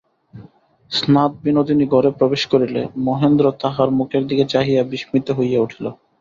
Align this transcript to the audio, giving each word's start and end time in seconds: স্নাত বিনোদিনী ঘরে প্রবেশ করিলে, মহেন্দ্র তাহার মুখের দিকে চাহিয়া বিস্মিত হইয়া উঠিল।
স্নাত 0.91 1.31
বিনোদিনী 1.43 1.85
ঘরে 1.85 2.09
প্রবেশ 2.11 2.41
করিলে, 2.45 2.81
মহেন্দ্র 3.05 3.45
তাহার 3.61 3.89
মুখের 3.91 4.23
দিকে 4.27 4.45
চাহিয়া 4.45 4.81
বিস্মিত 4.83 5.27
হইয়া 5.31 5.59
উঠিল। 5.61 5.85